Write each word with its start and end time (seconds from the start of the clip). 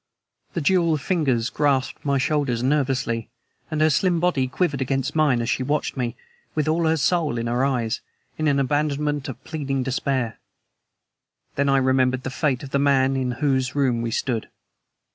The 0.53 0.61
jeweled 0.61 0.99
fingers 0.99 1.51
grasped 1.51 2.03
my 2.03 2.17
shoulders 2.17 2.63
nervously, 2.63 3.29
and 3.69 3.81
her 3.81 3.91
slim 3.91 4.19
body 4.19 4.47
quivered 4.47 4.81
against 4.81 5.15
mine 5.15 5.43
as 5.43 5.49
she 5.51 5.61
watched 5.61 5.95
me, 5.95 6.15
with 6.55 6.67
all 6.67 6.87
her 6.87 6.97
soul 6.97 7.37
in 7.37 7.45
her 7.45 7.63
eyes, 7.63 8.01
in 8.35 8.47
an 8.47 8.57
abandonment 8.59 9.29
of 9.29 9.43
pleading 9.43 9.83
despair. 9.83 10.39
Then 11.53 11.69
I 11.69 11.77
remembered 11.77 12.23
the 12.23 12.31
fate 12.31 12.63
of 12.63 12.71
the 12.71 12.79
man 12.79 13.15
in 13.15 13.33
whose 13.43 13.75
room 13.75 14.01
we 14.01 14.09
stood. 14.09 14.49